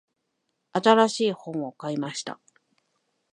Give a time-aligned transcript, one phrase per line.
[0.73, 2.39] 新しい本を買いました。